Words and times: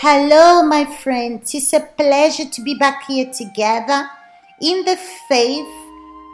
Hello, 0.00 0.62
my 0.62 0.84
friends. 0.84 1.52
It's 1.56 1.72
a 1.72 1.80
pleasure 1.80 2.48
to 2.48 2.62
be 2.62 2.76
back 2.76 3.06
here 3.08 3.32
together 3.32 4.08
in 4.62 4.84
the 4.84 4.96
faith, 5.28 5.66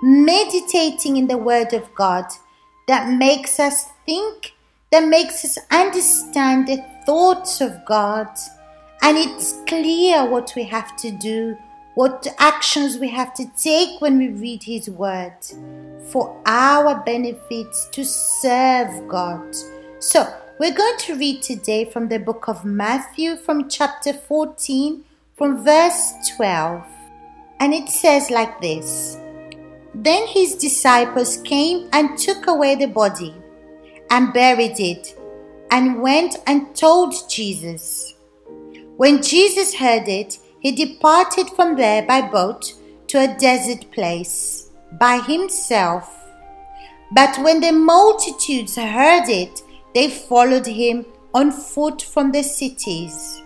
meditating 0.03 1.17
in 1.17 1.29
the 1.29 1.39
Word 1.39 1.73
of 1.73 1.89
God 1.95 2.27
that 2.89 3.17
makes 3.17 3.59
us 3.59 3.87
think, 4.05 4.53
that 4.93 5.09
makes 5.09 5.47
us 5.47 5.57
understand 5.71 6.69
the 6.69 6.85
thoughts 7.07 7.63
of 7.63 7.83
God. 7.87 8.29
And 9.01 9.17
it's 9.17 9.55
clear 9.67 10.27
what 10.29 10.53
we 10.55 10.65
have 10.65 10.95
to 10.97 11.11
do, 11.11 11.57
what 11.95 12.27
actions 12.39 12.99
we 12.99 13.09
have 13.09 13.33
to 13.33 13.47
take 13.57 13.99
when 14.03 14.19
we 14.19 14.29
read 14.29 14.63
His 14.63 14.91
Word 14.91 15.39
for 16.11 16.39
our 16.45 17.03
benefits 17.03 17.89
to 17.93 18.05
serve 18.05 19.09
God. 19.09 19.57
So, 20.01 20.31
we're 20.59 20.75
going 20.75 20.97
to 20.99 21.17
read 21.17 21.43
today 21.43 21.85
from 21.85 22.09
the 22.09 22.19
book 22.19 22.47
of 22.47 22.65
Matthew, 22.65 23.37
from 23.37 23.69
chapter 23.69 24.13
14, 24.13 25.03
from 25.37 25.65
verse 25.65 26.13
12. 26.37 26.85
And 27.59 27.75
it 27.75 27.89
says 27.89 28.31
like 28.31 28.61
this 28.61 29.19
Then 29.95 30.29
his 30.29 30.55
disciples 30.55 31.39
came 31.39 31.89
and 31.93 32.17
took 32.17 32.47
away 32.47 32.77
the 32.77 32.87
body 32.87 33.35
and 34.11 34.33
buried 34.33 34.79
it, 34.79 35.19
and 35.73 36.01
went 36.01 36.37
and 36.47 36.75
told 36.77 37.15
Jesus. 37.29 38.15
When 38.97 39.23
Jesus 39.23 39.75
heard 39.75 40.07
it, 40.07 40.39
he 40.61 40.71
departed 40.71 41.49
from 41.51 41.77
there 41.77 42.03
by 42.07 42.21
boat 42.23 42.75
to 43.09 43.19
a 43.19 43.37
desert 43.39 43.91
place 43.91 44.71
by 45.01 45.19
himself. 45.19 46.09
But 47.13 47.37
when 47.43 47.61
the 47.61 47.73
multitudes 47.73 48.77
heard 48.77 49.29
it, 49.29 49.63
they 49.95 50.11
followed 50.11 50.67
him 50.67 51.07
on 51.33 51.51
foot 51.51 52.03
from 52.03 52.33
the 52.33 52.43
cities. 52.43 53.43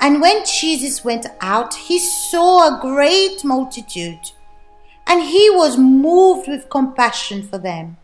And 0.00 0.20
when 0.20 0.44
Jesus 0.44 1.04
went 1.04 1.26
out, 1.40 1.74
he 1.74 1.98
saw 1.98 2.66
a 2.66 2.80
great 2.80 3.44
multitude, 3.44 4.32
and 5.06 5.22
he 5.22 5.50
was 5.50 5.78
moved 5.78 6.48
with 6.48 6.70
compassion 6.70 7.42
for 7.42 7.58
them, 7.58 7.98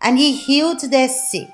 and 0.00 0.18
he 0.18 0.36
healed 0.36 0.80
their 0.80 1.08
sick. 1.08 1.48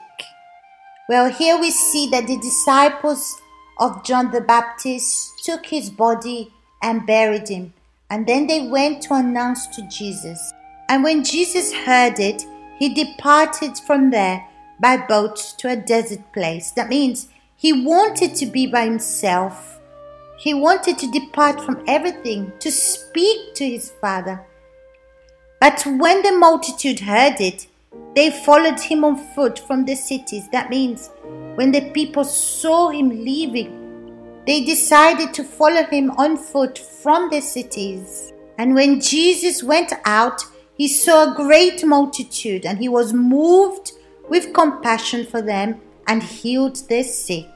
Well, 1.09 1.31
here 1.31 1.59
we 1.59 1.71
see 1.71 2.09
that 2.11 2.27
the 2.27 2.39
disciples 2.39 3.41
of 3.79 4.05
John 4.05 4.33
the 4.33 4.41
Baptist 4.41 5.45
took 5.45 5.67
his 5.67 5.89
body 5.89 6.53
and 6.83 7.07
buried 7.07 7.49
him, 7.49 7.73
and 8.11 8.27
then 8.27 8.47
they 8.47 8.67
went 8.67 9.03
to 9.03 9.15
announce 9.15 9.67
to 9.69 9.83
Jesus. 9.89 10.53
And 10.89 11.05
when 11.05 11.23
Jesus 11.23 11.73
heard 11.73 12.19
it, 12.19 12.45
he 12.79 12.93
departed 12.93 13.79
from 13.79 14.11
there 14.11 14.45
by 14.81 14.97
boat 14.97 15.37
to 15.59 15.69
a 15.69 15.77
desert 15.77 16.33
place. 16.33 16.71
That 16.73 16.89
means 16.89 17.29
he 17.57 17.73
wanted 17.73 18.35
to 18.37 18.47
be 18.47 18.67
by 18.67 18.85
himself. 18.85 19.81
He 20.39 20.53
wanted 20.53 20.99
to 20.99 21.11
depart 21.11 21.61
from 21.61 21.83
everything 21.87 22.53
to 22.61 22.71
speak 22.71 23.55
to 23.55 23.69
his 23.69 23.91
father. 24.01 24.45
But 25.61 25.83
when 25.87 26.23
the 26.23 26.33
multitude 26.33 27.01
heard 27.01 27.41
it, 27.41 27.67
they 28.15 28.31
followed 28.31 28.81
him 28.81 29.05
on 29.05 29.17
foot 29.35 29.59
from 29.59 29.85
the 29.85 29.95
cities. 29.95 30.49
That 30.53 30.71
means 30.71 31.11
when 31.55 31.73
the 31.73 31.91
people 31.93 32.25
saw 32.25 32.91
him 32.91 33.09
leaving, 33.09 34.43
they 34.47 34.65
decided 34.65 35.35
to 35.35 35.45
follow 35.45 35.85
him 35.85 36.11
on 36.13 36.37
foot 36.37 36.79
from 36.79 37.31
the 37.31 37.41
cities. 37.41 38.33
And 38.59 38.75
when 38.75 39.01
Jesus 39.01 39.63
went 39.63 39.93
out, 40.05 40.43
he 40.77 40.89
saw 40.89 41.33
a 41.33 41.35
great 41.35 41.85
multitude 41.85 42.67
and 42.67 42.79
he 42.79 42.89
was 42.89 43.13
moved 43.13 43.93
with 44.29 44.53
compassion 44.53 45.25
for 45.27 45.43
them 45.43 45.81
and 46.07 46.23
healed 46.23 46.77
their 46.89 47.05
sick. 47.05 47.47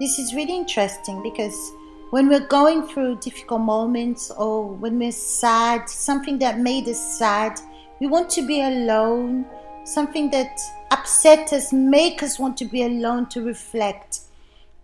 This 0.00 0.18
is 0.18 0.34
really 0.34 0.56
interesting 0.56 1.22
because 1.22 1.72
when 2.10 2.28
we're 2.28 2.46
going 2.46 2.86
through 2.86 3.16
difficult 3.16 3.60
moments 3.60 4.30
or 4.30 4.66
when 4.66 4.98
we're 4.98 5.12
sad, 5.12 5.88
something 5.88 6.38
that 6.38 6.58
made 6.58 6.88
us 6.88 7.18
sad, 7.18 7.60
we 8.00 8.06
want 8.06 8.30
to 8.30 8.46
be 8.46 8.62
alone, 8.62 9.44
something 9.84 10.30
that 10.30 10.58
upset 10.90 11.52
us, 11.52 11.72
make 11.72 12.22
us 12.22 12.38
want 12.38 12.56
to 12.58 12.64
be 12.64 12.84
alone 12.84 13.28
to 13.30 13.42
reflect. 13.42 14.20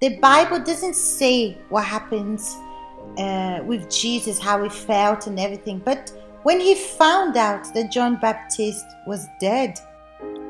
The 0.01 0.19
Bible 0.19 0.59
doesn't 0.59 0.97
say 0.97 1.57
what 1.69 1.85
happens 1.85 2.57
uh, 3.17 3.61
with 3.65 3.89
Jesus, 3.89 4.39
how 4.39 4.63
he 4.63 4.69
felt 4.69 5.27
and 5.27 5.39
everything, 5.39 5.79
but 5.79 6.13
when 6.43 6.61
he 6.61 6.75
found 6.75 7.39
out 7.39 7.73
that 7.73 7.91
John 7.91 8.17
Baptist 8.17 8.85
was 9.07 9.27
dead, 9.41 9.79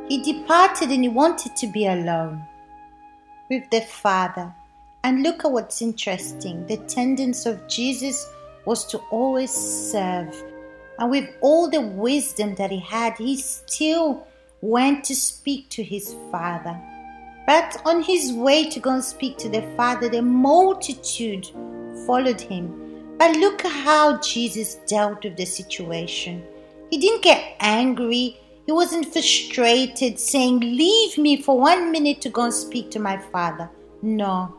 he 0.09 0.23
departed 0.23 0.91
and 0.91 1.03
he 1.03 1.09
wanted 1.09 1.57
to 1.57 1.67
be 1.67 1.87
alone 1.87 2.47
with 3.49 3.69
the 3.71 3.81
Father. 3.81 4.55
And 5.03 5.23
look 5.23 5.45
at 5.45 5.53
what's 5.53 5.83
interesting 5.83 6.67
the 6.67 6.79
tendency 6.79 7.51
of 7.51 7.67
Jesus 7.69 8.27
was 8.65 8.87
to 8.87 8.99
always 9.11 9.51
serve. 9.51 10.35
And 10.99 11.11
with 11.11 11.29
all 11.41 11.69
the 11.69 11.81
wisdom 11.81 12.55
that 12.55 12.71
he 12.71 12.81
had, 12.81 13.15
he 13.19 13.37
still 13.37 14.27
went 14.61 15.05
to 15.05 15.15
speak 15.15 15.69
to 15.71 15.83
his 15.83 16.15
Father. 16.31 16.81
But 17.47 17.83
on 17.85 18.03
his 18.03 18.33
way 18.33 18.71
to 18.71 18.81
go 18.81 18.91
and 18.91 19.05
speak 19.05 19.37
to 19.39 19.49
the 19.49 19.63
Father, 19.77 20.09
the 20.09 20.23
multitude 20.23 21.47
followed 22.07 22.41
him. 22.41 23.17
But 23.19 23.37
look 23.37 23.63
how 23.63 24.21
Jesus 24.21 24.77
dealt 24.87 25.25
with 25.25 25.37
the 25.37 25.45
situation. 25.45 26.43
He 26.91 26.99
didn't 26.99 27.23
get 27.23 27.57
angry 27.61 28.41
he 28.67 28.73
wasn't 28.73 29.13
frustrated, 29.13 30.19
saying, 30.19 30.61
Leave 30.61 31.19
me 31.19 31.41
for 31.41 31.59
one 31.59 31.93
minute 31.93 32.21
to 32.23 32.31
go 32.31 32.45
and 32.45 32.55
speak 32.55 32.91
to 32.93 32.99
my 32.99 33.19
father. 33.19 33.71
No, 34.01 34.57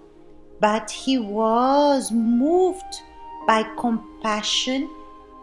but 0.60 0.92
he 0.92 1.18
was 1.18 2.12
moved 2.12 3.02
by 3.48 3.64
compassion 3.78 4.90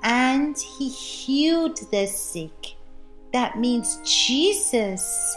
and 0.02 0.56
he 0.58 0.88
healed 0.88 1.78
the 1.90 2.06
sick. 2.06 2.74
That 3.32 3.58
means 3.58 3.98
Jesus 4.04 5.36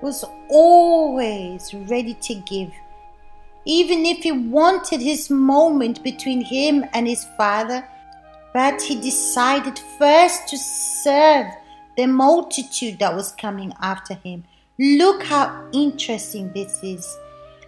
was 0.00 0.24
always 0.50 1.72
ready 1.74 2.14
to 2.14 2.34
give. 2.34 2.70
Even 3.64 4.06
if 4.06 4.18
he 4.18 4.32
wanted 4.32 5.00
his 5.00 5.28
moment 5.28 6.02
between 6.02 6.40
him 6.40 6.84
and 6.94 7.06
his 7.06 7.26
father, 7.36 7.86
but 8.54 8.80
he 8.80 9.00
decided 9.00 9.78
first 9.98 10.48
to 10.48 10.56
serve 10.56 11.46
the 11.98 12.06
multitude 12.06 12.96
that 13.00 13.12
was 13.12 13.32
coming 13.32 13.74
after 13.82 14.14
him. 14.14 14.44
Look 14.78 15.24
how 15.24 15.68
interesting 15.72 16.52
this 16.52 16.80
is. 16.80 17.18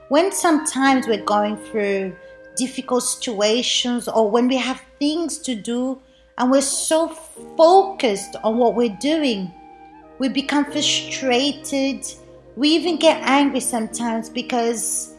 When 0.08 0.30
sometimes 0.30 1.08
we're 1.08 1.24
going 1.24 1.56
through 1.56 2.14
difficult 2.56 3.02
situations 3.02 4.06
or 4.06 4.30
when 4.30 4.46
we 4.46 4.56
have 4.56 4.80
things 5.00 5.38
to 5.38 5.56
do 5.56 6.00
and 6.38 6.48
we're 6.48 6.62
so 6.62 7.08
focused 7.56 8.36
on 8.44 8.56
what 8.56 8.76
we're 8.76 8.96
doing, 9.00 9.52
we 10.20 10.28
become 10.28 10.64
frustrated. 10.64 12.06
We 12.54 12.69
even 12.69 12.98
get 13.00 13.20
angry 13.24 13.58
sometimes 13.58 14.30
because 14.30 15.12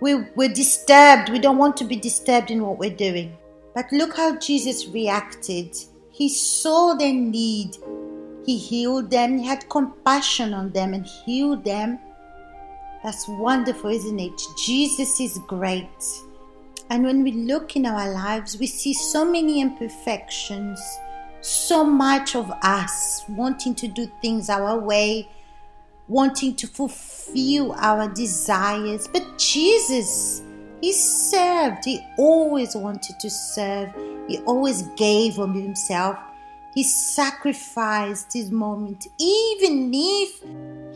we, 0.00 0.16
we're 0.36 0.52
disturbed. 0.52 1.30
We 1.30 1.38
don't 1.38 1.56
want 1.56 1.78
to 1.78 1.84
be 1.84 1.96
disturbed 1.96 2.50
in 2.50 2.62
what 2.62 2.76
we're 2.76 2.94
doing. 2.94 3.38
But 3.74 3.86
look 3.90 4.14
how 4.14 4.38
Jesus 4.38 4.86
reacted. 4.88 5.74
He 6.10 6.28
saw 6.28 6.92
their 6.92 7.14
need 7.14 7.78
he 8.44 8.58
healed 8.58 9.10
them, 9.10 9.38
He 9.38 9.46
had 9.46 9.68
compassion 9.68 10.52
on 10.52 10.70
them 10.70 10.94
and 10.94 11.06
healed 11.06 11.64
them. 11.64 11.98
That's 13.02 13.26
wonderful, 13.28 13.90
isn't 13.90 14.18
it? 14.18 14.40
Jesus 14.58 15.20
is 15.20 15.38
great. 15.46 15.88
And 16.90 17.04
when 17.04 17.22
we 17.22 17.32
look 17.32 17.76
in 17.76 17.86
our 17.86 18.12
lives, 18.12 18.58
we 18.58 18.66
see 18.66 18.92
so 18.92 19.24
many 19.24 19.60
imperfections, 19.60 20.80
so 21.40 21.84
much 21.84 22.36
of 22.36 22.50
us 22.62 23.22
wanting 23.28 23.74
to 23.76 23.88
do 23.88 24.10
things 24.20 24.50
our 24.50 24.78
way, 24.78 25.28
wanting 26.08 26.54
to 26.56 26.66
fulfill 26.66 27.72
our 27.72 28.08
desires. 28.08 29.08
But 29.08 29.38
Jesus, 29.38 30.42
He 30.82 30.92
served. 30.92 31.84
He 31.86 32.00
always 32.18 32.74
wanted 32.74 33.18
to 33.20 33.30
serve, 33.30 33.90
He 34.28 34.38
always 34.40 34.82
gave 34.96 35.38
of 35.38 35.54
Himself. 35.54 36.18
He 36.74 36.82
sacrificed 36.82 38.32
his 38.32 38.50
moment, 38.50 39.06
even 39.20 39.92
if 39.94 40.42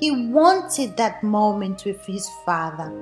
he 0.01 0.11
wanted 0.11 0.97
that 0.97 1.23
moment 1.23 1.85
with 1.85 2.05
his 2.05 2.29
father. 2.45 2.93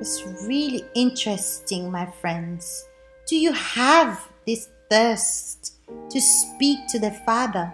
It's 0.00 0.24
really 0.46 0.84
interesting, 0.94 1.90
my 1.90 2.06
friends. 2.06 2.88
Do 3.26 3.36
you 3.36 3.52
have 3.52 4.28
this 4.46 4.70
thirst 4.90 5.74
to 6.10 6.20
speak 6.20 6.86
to 6.88 6.98
the 6.98 7.12
Father? 7.24 7.72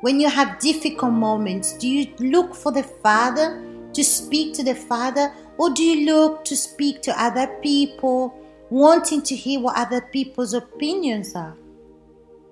When 0.00 0.20
you 0.20 0.28
have 0.28 0.58
difficult 0.58 1.12
moments, 1.12 1.74
do 1.74 1.88
you 1.88 2.12
look 2.18 2.54
for 2.54 2.72
the 2.72 2.82
Father 2.82 3.62
to 3.92 4.02
speak 4.02 4.54
to 4.54 4.64
the 4.64 4.74
Father, 4.74 5.32
or 5.58 5.70
do 5.70 5.82
you 5.82 6.06
look 6.06 6.44
to 6.46 6.56
speak 6.56 7.02
to 7.02 7.22
other 7.22 7.46
people, 7.62 8.34
wanting 8.70 9.22
to 9.22 9.36
hear 9.36 9.60
what 9.60 9.76
other 9.76 10.00
people's 10.00 10.54
opinions 10.54 11.34
are? 11.34 11.56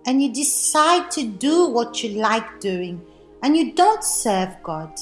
And 0.06 0.22
you 0.22 0.32
decide 0.32 1.10
to 1.12 1.26
do 1.26 1.68
what 1.68 2.02
you 2.02 2.20
like 2.20 2.60
doing 2.60 3.04
and 3.42 3.56
you 3.56 3.74
don't 3.74 4.02
serve 4.02 4.56
God. 4.62 4.92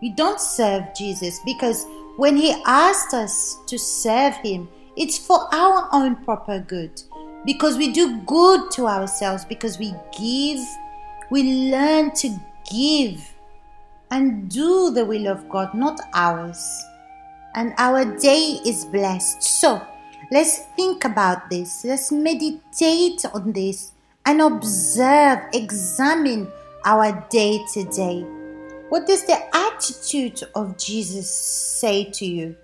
You 0.00 0.14
don't 0.14 0.40
serve 0.40 0.84
Jesus 0.94 1.40
because 1.44 1.86
When 2.20 2.36
He 2.36 2.52
asked 2.66 3.14
us 3.14 3.56
to 3.66 3.78
serve 3.78 4.34
Him, 4.36 4.68
it's 4.94 5.16
for 5.16 5.48
our 5.54 5.88
own 5.90 6.16
proper 6.16 6.58
good. 6.60 7.00
Because 7.46 7.78
we 7.78 7.92
do 7.92 8.20
good 8.26 8.70
to 8.72 8.86
ourselves, 8.86 9.46
because 9.46 9.78
we 9.78 9.94
give, 10.12 10.60
we 11.30 11.70
learn 11.70 12.10
to 12.16 12.38
give 12.70 13.34
and 14.10 14.50
do 14.50 14.90
the 14.90 15.06
will 15.06 15.28
of 15.28 15.48
God, 15.48 15.72
not 15.72 15.98
ours. 16.12 16.62
And 17.54 17.72
our 17.78 18.04
day 18.18 18.60
is 18.66 18.84
blessed. 18.84 19.42
So 19.42 19.80
let's 20.30 20.58
think 20.76 21.06
about 21.06 21.48
this. 21.48 21.86
Let's 21.86 22.12
meditate 22.12 23.24
on 23.32 23.52
this 23.52 23.92
and 24.30 24.40
observe, 24.42 25.40
examine 25.54 26.46
our 26.84 27.26
day 27.30 27.60
to 27.72 27.82
day. 27.86 28.20
What 28.88 29.04
does 29.04 29.26
the 29.26 29.36
attitude 29.52 30.40
of 30.54 30.78
Jesus 30.78 31.28
say 31.28 32.04
to 32.12 32.24
you? 32.24 32.56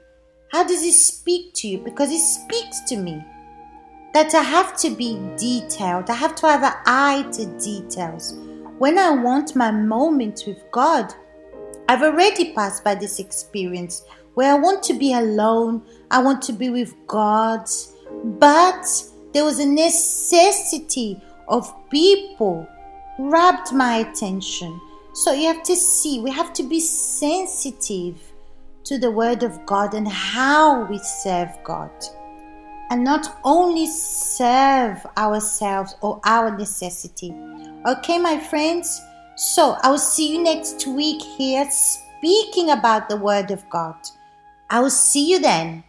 How 0.53 0.63
does 0.63 0.81
he 0.81 0.93
speak 0.93 1.55
to 1.55 1.67
you? 1.67 1.79
Because 1.79 2.11
he 2.11 2.21
speaks 2.21 2.83
to 2.83 2.97
me. 2.97 3.21
That 4.15 4.33
I 4.33 4.45
have 4.45 4.77
to 4.79 4.91
be 4.91 5.19
detailed, 5.37 6.09
I 6.09 6.15
have 6.15 6.37
to 6.37 6.47
have 6.47 6.63
an 6.63 6.73
eye 6.87 7.29
to 7.33 7.47
details. 7.59 8.35
When 8.79 8.97
I 8.97 9.11
want 9.11 9.57
my 9.57 9.73
moment 9.73 10.45
with 10.47 10.63
God, 10.71 11.13
I've 11.89 12.03
already 12.03 12.55
passed 12.55 12.85
by 12.85 12.95
this 12.95 13.19
experience 13.19 14.05
where 14.35 14.53
I 14.53 14.59
want 14.59 14.85
to 14.85 14.95
be 14.95 15.15
alone, 15.15 15.83
I 16.13 16.23
want 16.23 16.43
to 16.43 16.53
be 16.53 16.71
with 16.71 16.95
God, 17.09 17.67
but 18.39 18.87
there 19.33 19.45
was 19.45 19.59
a 19.59 19.67
necessity 19.67 21.21
of 21.49 21.73
people 21.91 22.67
grabbed 23.17 23.73
my 23.73 23.97
attention. 23.97 24.81
So 25.15 25.33
you 25.33 25.47
have 25.47 25.63
to 25.65 25.77
see, 25.77 26.21
we 26.21 26.31
have 26.31 26.53
to 26.55 26.63
be 26.63 26.81
sensitive 26.81 28.21
to 28.85 28.99
the 28.99 29.11
Word 29.11 29.43
of 29.43 29.65
God 29.67 29.95
and 29.95 30.07
how 30.07 30.85
we 30.85 30.99
serve 30.99 31.49
God. 31.65 31.91
And 32.91 33.03
not 33.03 33.39
only 33.43 33.87
serve 33.87 35.05
ourselves 35.17 35.97
or 36.03 36.21
our 36.25 36.57
necessity. 36.57 37.35
Okay, 37.87 38.19
my 38.19 38.39
friends? 38.39 39.01
So 39.37 39.77
I 39.83 39.91
will 39.91 39.99
see 39.99 40.33
you 40.33 40.43
next 40.43 40.87
week 40.87 41.21
here 41.21 41.69
speaking 41.71 42.71
about 42.71 43.09
the 43.09 43.17
Word 43.17 43.51
of 43.51 43.69
God. 43.71 43.97
I 44.71 44.81
will 44.81 44.91
see 44.91 45.31
you 45.31 45.41
then. 45.41 45.83